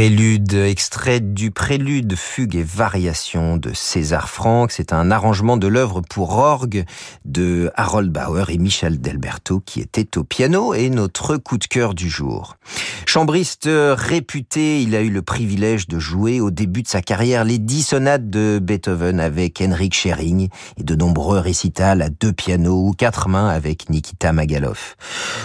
Prélude, 0.00 0.54
extrait 0.54 1.20
du 1.20 1.50
prélude, 1.50 2.16
fugue 2.16 2.56
et 2.56 2.62
variation 2.62 3.58
de 3.58 3.72
César 3.74 4.30
Franck. 4.30 4.72
C'est 4.72 4.94
un 4.94 5.10
arrangement 5.10 5.58
de 5.58 5.66
l'œuvre 5.66 6.00
pour 6.00 6.38
orgue 6.38 6.86
de 7.26 7.70
Harold 7.74 8.10
Bauer 8.10 8.48
et 8.48 8.56
Michel 8.56 8.98
Delberto 8.98 9.60
qui 9.60 9.78
était 9.80 10.16
au 10.16 10.24
piano 10.24 10.72
et 10.72 10.88
notre 10.88 11.36
coup 11.36 11.58
de 11.58 11.66
cœur 11.66 11.92
du 11.92 12.08
jour. 12.08 12.56
Chambriste 13.04 13.68
réputé, 13.68 14.80
il 14.80 14.96
a 14.96 15.02
eu 15.02 15.10
le 15.10 15.20
privilège 15.20 15.86
de 15.86 15.98
jouer 15.98 16.40
au 16.40 16.50
début 16.50 16.82
de 16.82 16.88
sa 16.88 17.02
carrière 17.02 17.44
les 17.44 17.58
dix 17.58 17.82
sonates 17.82 18.30
de 18.30 18.58
Beethoven 18.58 19.20
avec 19.20 19.60
Henrik 19.60 19.92
Schering 19.92 20.48
et 20.78 20.82
de 20.82 20.94
nombreux 20.94 21.40
récitals 21.40 22.00
à 22.00 22.08
deux 22.08 22.32
pianos 22.32 22.88
ou 22.88 22.92
quatre 22.92 23.28
mains 23.28 23.48
avec 23.48 23.90
Nikita 23.90 24.32
Magaloff. 24.32 24.96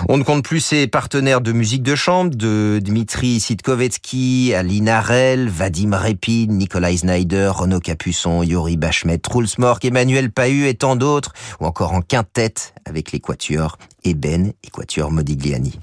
On 0.08 0.16
ne 0.16 0.24
compte 0.24 0.46
plus 0.46 0.62
ses 0.62 0.88
partenaires 0.88 1.42
de 1.42 1.52
musique 1.52 1.84
de 1.84 1.96
chambre, 1.96 2.34
de 2.34 2.80
Dmitri 2.82 3.42
Sitkovetsky, 3.42 4.45
Aline 4.54 4.90
Arel, 4.90 5.50
Vadim 5.50 5.94
Repin, 5.94 6.48
Nikolai 6.50 6.98
Snyder, 6.98 7.52
Renaud 7.54 7.80
Capuçon, 7.80 8.44
Yuri 8.44 8.78
Bachmet, 8.78 9.18
Truls 9.18 9.48
Mork, 9.58 9.84
Emmanuel 9.84 10.32
Pahu 10.32 10.68
et 10.68 10.76
tant 10.76 10.96
d'autres, 10.96 11.34
ou 11.60 11.66
encore 11.66 11.94
en 11.94 12.02
quintette 12.02 12.74
avec 12.86 13.12
les 13.12 13.20
quatuors 13.20 13.78
Eben 14.04 14.52
et 14.64 15.02
Modigliani. 15.10 15.80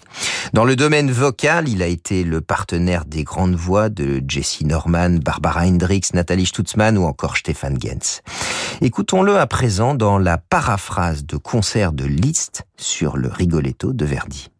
Dans 0.52 0.64
le 0.64 0.76
domaine 0.76 1.10
vocal, 1.10 1.68
il 1.68 1.82
a 1.82 1.86
été 1.86 2.24
le 2.24 2.40
partenaire 2.40 3.04
des 3.04 3.24
grandes 3.24 3.54
voix 3.54 3.88
de 3.88 4.22
Jessie 4.28 4.64
Norman, 4.64 5.18
Barbara 5.22 5.62
Hendricks, 5.62 6.14
Nathalie 6.14 6.46
Stutzmann 6.46 6.96
ou 6.98 7.04
encore 7.04 7.36
Stéphane 7.36 7.78
Gens. 7.82 8.22
Écoutons-le 8.80 9.38
à 9.38 9.46
présent 9.46 9.94
dans 9.94 10.18
la 10.18 10.38
paraphrase 10.38 11.24
de 11.24 11.36
concert 11.36 11.92
de 11.92 12.04
Liszt 12.04 12.64
sur 12.76 13.16
le 13.16 13.28
Rigoletto 13.28 13.92
de 13.92 14.04
Verdi. 14.04 14.50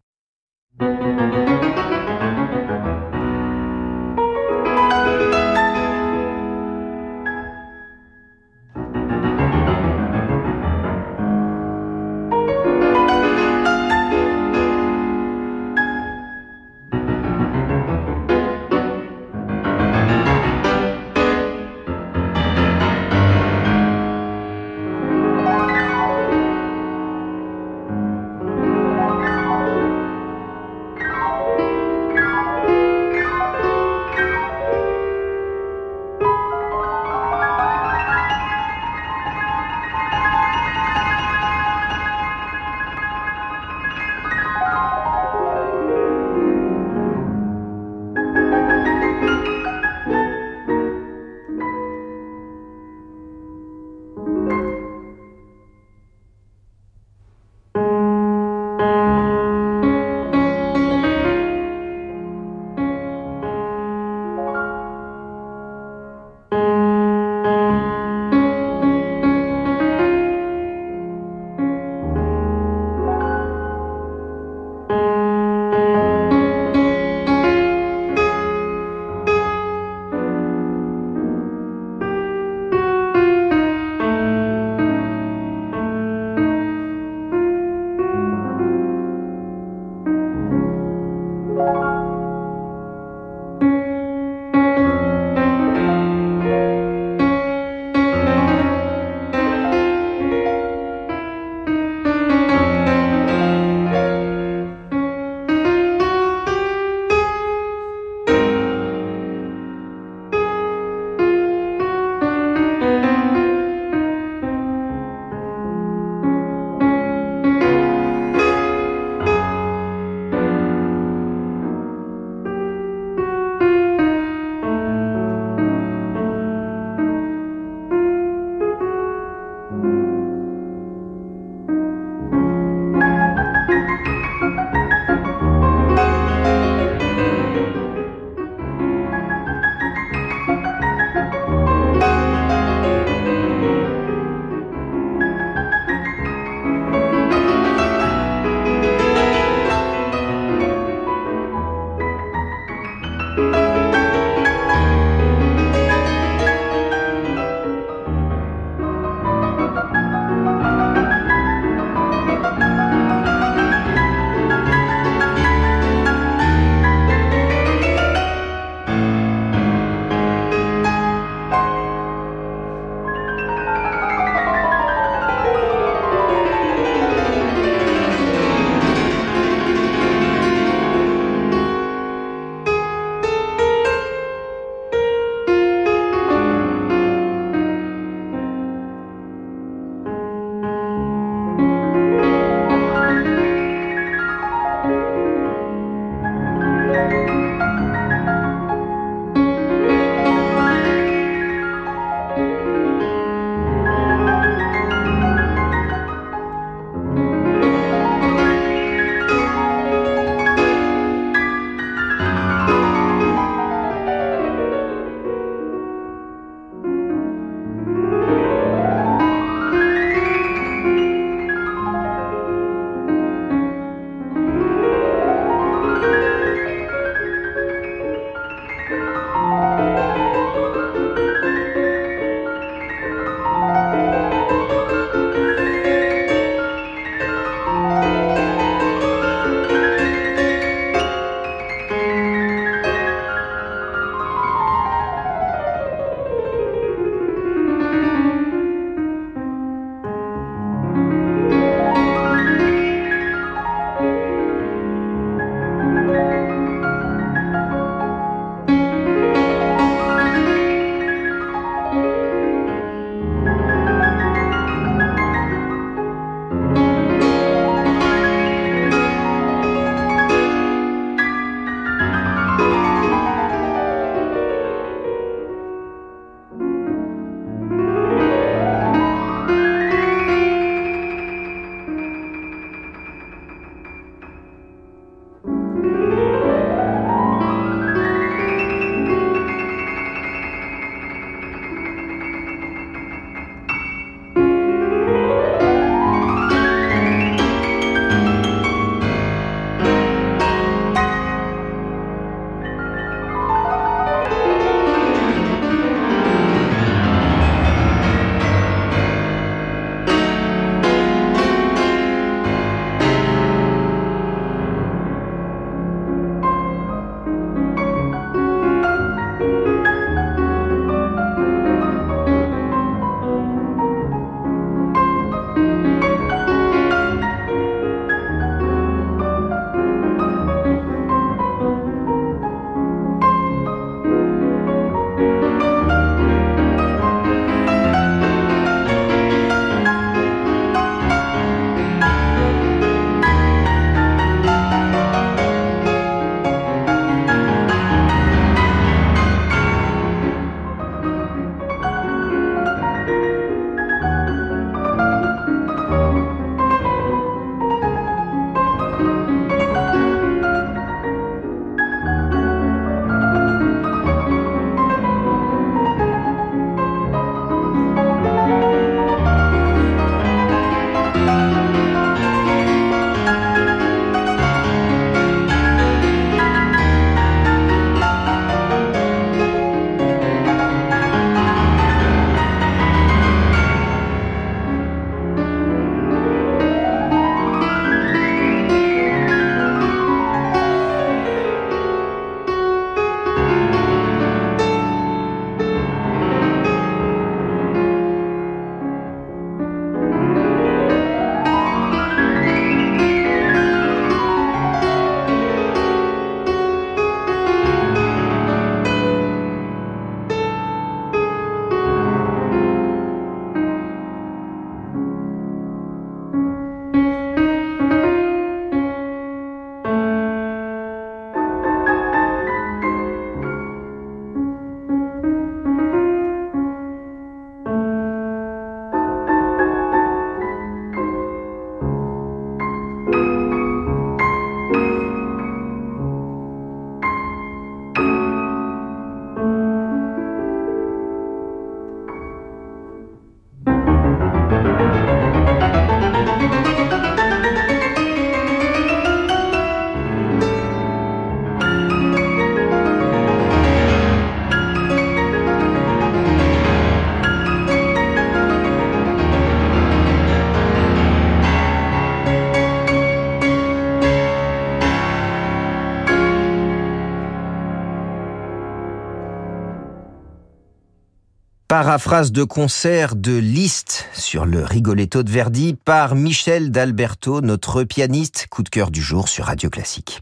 Paraphrase 471.73 472.31
de 472.31 472.43
concert 472.43 473.15
de 473.15 473.35
Liszt 473.35 474.05
sur 474.13 474.45
le 474.45 474.63
Rigoletto 474.63 475.23
de 475.23 475.31
Verdi 475.31 475.73
par 475.73 476.13
Michel 476.13 476.69
d'Alberto, 476.69 477.41
notre 477.41 477.81
pianiste, 477.83 478.45
coup 478.51 478.61
de 478.61 478.69
cœur 478.69 478.91
du 478.91 479.01
jour 479.01 479.27
sur 479.27 479.45
Radio 479.45 479.71
Classique. 479.71 480.21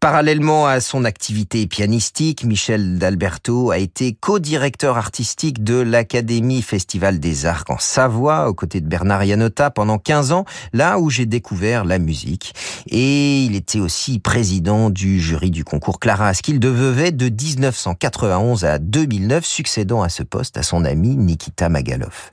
Parallèlement 0.00 0.66
à 0.66 0.80
son 0.80 1.04
activité 1.04 1.66
pianistique, 1.66 2.44
Michel 2.44 2.98
d'Alberto 2.98 3.70
a 3.70 3.76
été 3.76 4.14
co-directeur 4.14 4.96
artistique 4.96 5.62
de 5.62 5.74
l'Académie 5.74 6.62
Festival 6.62 7.20
des 7.20 7.44
Arts 7.44 7.66
en 7.68 7.76
Savoie, 7.76 8.48
aux 8.48 8.54
côtés 8.54 8.80
de 8.80 8.88
Bernard 8.88 9.24
Yanotta 9.24 9.68
pendant 9.70 9.98
15 9.98 10.32
ans, 10.32 10.46
là 10.72 10.98
où 10.98 11.10
j'ai 11.10 11.26
découvert 11.26 11.84
la 11.84 11.98
musique. 11.98 12.54
Et 12.86 13.42
il 13.42 13.54
était 13.54 13.78
aussi 13.78 14.20
président 14.20 14.88
du 14.88 15.20
jury 15.20 15.50
du 15.50 15.64
concours 15.64 16.00
Clara 16.00 16.28
Askill 16.28 16.60
de 16.60 16.68
Vevey 16.70 17.12
de 17.12 17.28
1991 17.28 18.64
à 18.64 18.78
2009, 18.78 19.44
succédant 19.44 20.00
à 20.00 20.08
ce 20.08 20.22
poste 20.22 20.56
à 20.56 20.62
son 20.62 20.86
ami 20.86 21.14
Nikita 21.14 21.68
Magalov. 21.68 22.30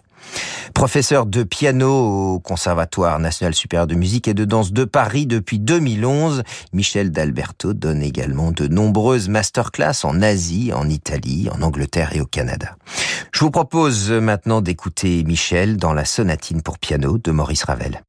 Professeur 0.73 1.25
de 1.25 1.43
piano 1.43 2.35
au 2.35 2.39
Conservatoire 2.39 3.19
national 3.19 3.55
supérieur 3.55 3.87
de 3.87 3.95
musique 3.95 4.27
et 4.27 4.33
de 4.33 4.45
danse 4.45 4.71
de 4.71 4.85
Paris 4.85 5.25
depuis 5.25 5.59
2011, 5.59 6.43
Michel 6.73 7.11
d'Alberto 7.11 7.73
donne 7.73 8.03
également 8.03 8.51
de 8.51 8.67
nombreuses 8.67 9.29
masterclass 9.29 10.03
en 10.03 10.21
Asie, 10.21 10.71
en 10.73 10.87
Italie, 10.87 11.49
en 11.51 11.61
Angleterre 11.61 12.15
et 12.15 12.21
au 12.21 12.25
Canada. 12.25 12.75
Je 13.31 13.39
vous 13.39 13.51
propose 13.51 14.11
maintenant 14.11 14.61
d'écouter 14.61 15.23
Michel 15.23 15.77
dans 15.77 15.93
la 15.93 16.05
sonatine 16.05 16.61
pour 16.61 16.77
piano 16.77 17.17
de 17.17 17.31
Maurice 17.31 17.63
Ravel. 17.63 18.01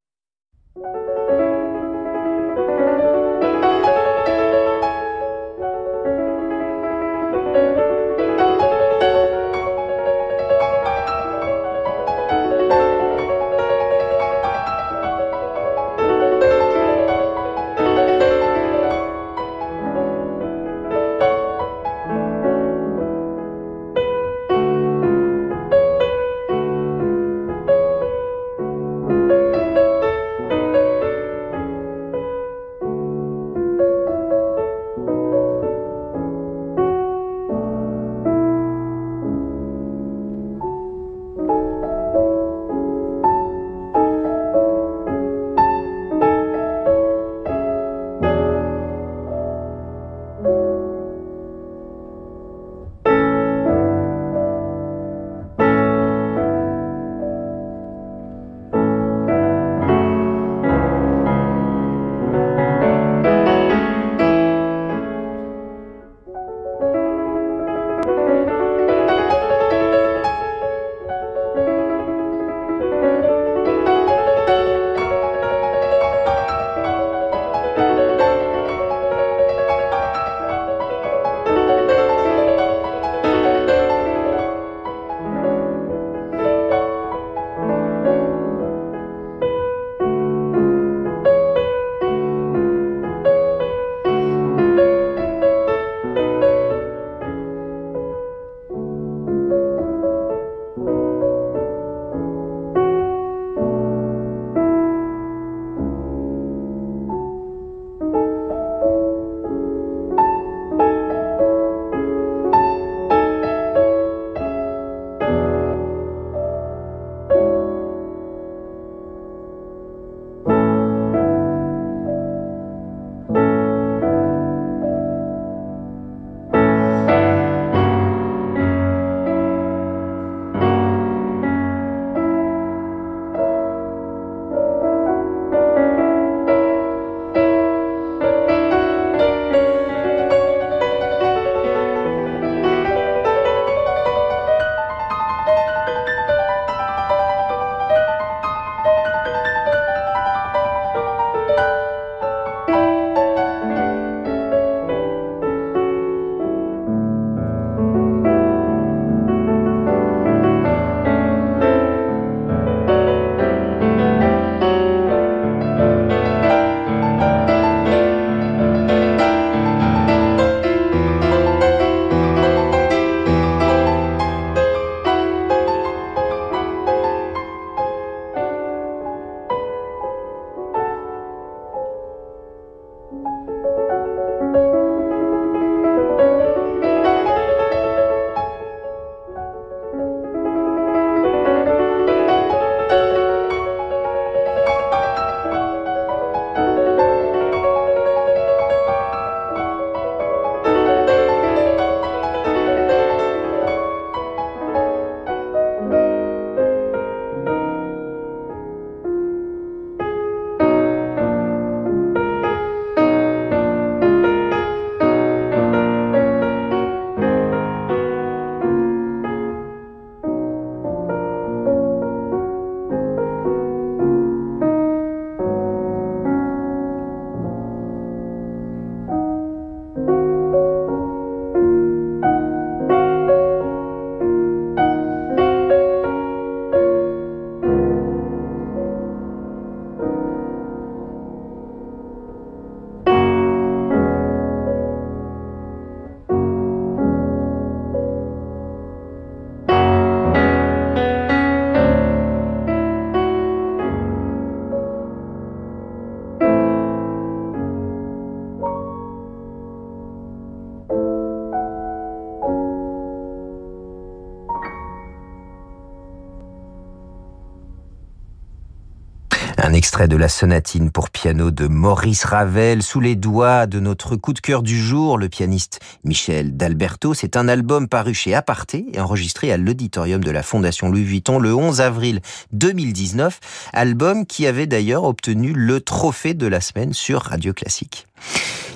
De 270.09 270.17
la 270.17 270.27
sonatine 270.27 270.89
pour 270.89 271.11
piano 271.11 271.51
de 271.51 271.67
Maurice 271.67 272.25
Ravel 272.25 272.81
sous 272.81 272.99
les 272.99 273.15
doigts 273.15 273.67
de 273.67 273.79
notre 273.79 274.15
coup 274.15 274.33
de 274.33 274.39
cœur 274.39 274.63
du 274.63 274.81
jour, 274.81 275.19
le 275.19 275.29
pianiste 275.29 275.79
Michel 276.03 276.57
D'Alberto. 276.57 277.13
C'est 277.13 277.37
un 277.37 277.47
album 277.47 277.87
paru 277.87 278.15
chez 278.15 278.33
Aparté 278.33 278.87
et 278.91 278.99
enregistré 278.99 279.51
à 279.51 279.57
l'auditorium 279.57 280.23
de 280.23 280.31
la 280.31 280.41
Fondation 280.41 280.89
Louis 280.89 281.03
Vuitton 281.03 281.37
le 281.37 281.53
11 281.53 281.79
avril 281.81 282.21
2019. 282.53 283.39
Album 283.71 284.25
qui 284.25 284.47
avait 284.47 284.65
d'ailleurs 284.65 285.03
obtenu 285.03 285.53
le 285.53 285.79
trophée 285.79 286.33
de 286.33 286.47
la 286.47 286.59
semaine 286.59 286.91
sur 286.93 287.21
Radio 287.21 287.53
Classique. 287.53 288.07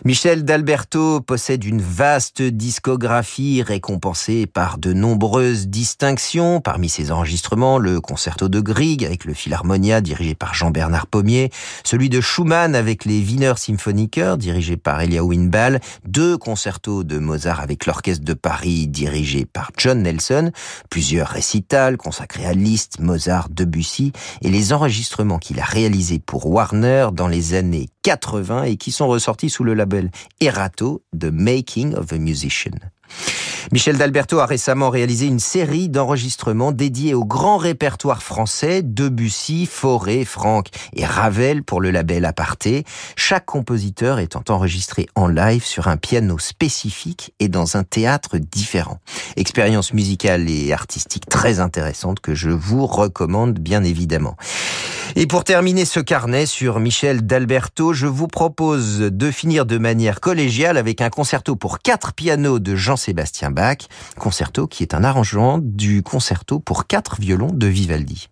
Michel 0.06 0.44
D'Alberto 0.44 1.22
possède 1.22 1.64
une 1.64 1.82
vaste 1.82 2.42
discographie 2.42 3.64
récompensée 3.64 4.48
par 4.48 4.78
de 4.78 4.92
nombreuses 4.92 5.68
distinctions. 5.68 6.60
Parmi 6.60 6.90
ses 6.90 7.12
enregistrements, 7.12 7.78
le 7.78 8.02
concerto 8.02 8.50
de 8.50 8.60
Grieg 8.60 9.06
avec 9.06 9.24
le 9.26 9.34
Philharmonia 9.34 10.02
dirigé 10.02 10.36
par 10.36 10.54
Jean-Bernard 10.54 11.08
Pommier, 11.08 11.52
celui 11.84 12.10
de 12.10 12.20
Schumann 12.20 12.76
avec 12.76 13.06
les 13.06 13.22
Wiener 13.22 13.54
Symphoniker 13.56 14.38
dirigé 14.38 14.76
par 14.76 15.02
Elia 15.02 15.24
Winball, 15.24 15.80
deux 16.06 16.38
concertos 16.38 17.04
de 17.04 17.18
Mozart 17.18 17.62
avec 17.62 17.86
l'Orchestre 17.86 18.26
de 18.26 18.34
Paris 18.34 18.88
dirigé 18.88 19.46
par 19.46 19.72
John 19.78 20.04
Nelson, 20.04 20.52
plusieurs 20.90 21.30
récitals 21.30 21.98
consacrés 21.98 22.46
à 22.46 22.54
Liszt, 22.54 23.00
Mozart, 23.00 23.48
Debussy 23.50 24.12
et 24.42 24.50
les 24.50 24.74
enregistrements 24.74 25.40
qu'il 25.40 25.60
a 25.60 25.66
réalisés 25.66 26.20
pour 26.20 26.48
Warner 26.48 27.08
dans 27.14 27.28
les 27.28 27.54
années 27.54 27.90
80 28.04 28.64
et 28.64 28.78
qui 28.78 28.92
sont 28.92 29.08
ressortis 29.08 29.50
sous 29.50 29.64
le 29.64 29.74
label 29.74 30.12
Erato, 30.40 31.04
The 31.18 31.32
Making 31.32 31.96
of 31.96 32.14
a 32.14 32.18
Musician. 32.18 32.74
Michel 33.72 33.98
D'Alberto 33.98 34.40
a 34.40 34.46
récemment 34.46 34.90
réalisé 34.90 35.26
une 35.26 35.40
série 35.40 35.90
d'enregistrements 35.90 36.72
dédiés 36.72 37.14
au 37.14 37.24
grand 37.24 37.58
répertoire 37.58 38.22
français, 38.22 38.82
Debussy, 38.84 39.66
Fauré, 39.66 40.26
Franck 40.26 40.68
et 40.94 41.06
Ravel 41.06 41.64
pour 41.64 41.80
le 41.80 41.92
label 41.92 42.26
Aparté, 42.26 42.84
chaque 43.16 43.46
compositeur 43.46 44.20
étant 44.20 44.44
enregistré 44.50 45.08
en 45.16 45.28
live 45.28 45.64
sur 45.64 45.88
un 45.88 45.98
piano 45.98 46.38
spécifique 46.40 47.34
et 47.40 47.48
dans 47.48 47.78
un 47.78 47.84
théâtre 47.84 48.38
différent. 48.38 49.00
Expérience 49.38 49.94
musicale 49.94 50.50
et 50.50 50.74
artistique 50.74 51.28
très 51.28 51.60
intéressante 51.60 52.20
que 52.20 52.36
je 52.36 52.50
vous 52.50 52.86
recommande 52.86 53.60
bien 53.60 53.84
évidemment. 53.84 54.36
Et 55.16 55.28
pour 55.28 55.44
terminer 55.44 55.86
ce 55.86 56.00
carnet 56.00 56.48
sur 56.48 56.80
Michel 56.80 57.22
D'Alberto, 57.22 57.94
je 57.94 58.08
vous 58.08 58.28
propose 58.28 59.00
de 59.00 59.32
finir 59.32 59.68
de 59.68 59.78
manière 59.78 60.20
collégiale 60.20 60.76
avec 60.76 61.02
un 61.02 61.12
concerto 61.12 61.56
pour 61.56 61.80
quatre 61.80 62.14
pianos 62.14 62.58
de 62.58 62.76
Jean-Sébastien 62.76 63.52
Concerto 64.18 64.68
qui 64.68 64.84
est 64.84 64.94
un 64.94 65.04
arrangement 65.04 65.60
du 65.62 66.04
concerto 66.04 66.60
pour 66.60 66.88
quatre 66.88 67.20
violons 67.20 67.52
de 67.52 67.68
Vivaldi. 67.68 68.30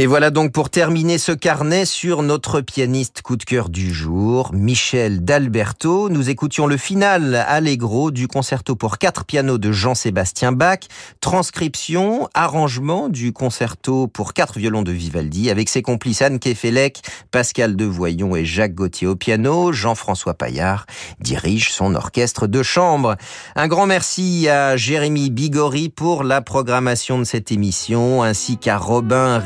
Et 0.00 0.06
voilà 0.06 0.30
donc 0.30 0.52
pour 0.52 0.70
terminer 0.70 1.18
ce 1.18 1.30
carnet 1.30 1.84
sur 1.84 2.22
notre 2.22 2.62
pianiste 2.62 3.20
coup 3.20 3.36
de 3.36 3.44
cœur 3.44 3.68
du 3.68 3.92
jour, 3.92 4.50
Michel 4.54 5.26
d'Alberto. 5.26 6.08
Nous 6.08 6.30
écoutions 6.30 6.66
le 6.66 6.78
final 6.78 7.34
allegro 7.34 8.10
du 8.10 8.26
concerto 8.26 8.76
pour 8.76 8.96
quatre 8.96 9.26
pianos 9.26 9.58
de 9.58 9.72
Jean-Sébastien 9.72 10.52
Bach, 10.52 10.78
transcription, 11.20 12.30
arrangement 12.32 13.10
du 13.10 13.34
concerto 13.34 14.06
pour 14.06 14.32
quatre 14.32 14.58
violons 14.58 14.80
de 14.80 14.90
Vivaldi 14.90 15.50
avec 15.50 15.68
ses 15.68 15.82
complices 15.82 16.22
Anne 16.22 16.38
Kefelec, 16.38 17.02
Pascal 17.30 17.76
Devoyon 17.76 18.34
et 18.34 18.46
Jacques 18.46 18.74
Gauthier 18.74 19.06
au 19.06 19.16
piano. 19.16 19.70
Jean-François 19.70 20.32
Paillard 20.32 20.86
dirige 21.20 21.72
son 21.72 21.94
orchestre 21.94 22.46
de 22.46 22.62
chambre. 22.62 23.16
Un 23.54 23.68
grand 23.68 23.84
merci 23.84 24.48
à 24.48 24.78
Jérémy 24.78 25.28
Bigori 25.28 25.90
pour 25.90 26.24
la 26.24 26.40
programmation 26.40 27.18
de 27.18 27.24
cette 27.24 27.52
émission 27.52 28.22
ainsi 28.22 28.56
qu'à 28.56 28.78
Robin 28.78 29.38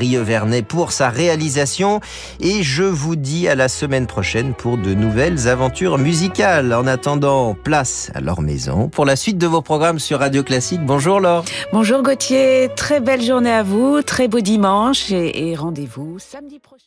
Pour 0.68 0.92
sa 0.92 1.08
réalisation 1.08 2.00
et 2.38 2.62
je 2.62 2.82
vous 2.82 3.16
dis 3.16 3.48
à 3.48 3.54
la 3.54 3.68
semaine 3.68 4.06
prochaine 4.06 4.52
pour 4.52 4.76
de 4.76 4.92
nouvelles 4.92 5.48
aventures 5.48 5.96
musicales. 5.96 6.74
En 6.74 6.86
attendant, 6.86 7.54
place 7.54 8.10
à 8.14 8.20
leur 8.20 8.42
maison 8.42 8.88
pour 8.88 9.06
la 9.06 9.16
suite 9.16 9.38
de 9.38 9.46
vos 9.46 9.62
programmes 9.62 9.98
sur 9.98 10.18
Radio 10.18 10.42
Classique. 10.42 10.84
Bonjour 10.84 11.18
Laure. 11.18 11.44
Bonjour 11.72 12.02
Gauthier, 12.02 12.68
très 12.76 13.00
belle 13.00 13.22
journée 13.22 13.52
à 13.52 13.62
vous, 13.62 14.02
très 14.02 14.28
beau 14.28 14.40
dimanche 14.40 15.10
et 15.10 15.54
rendez-vous 15.56 16.18
samedi 16.18 16.58
prochain. 16.58 16.84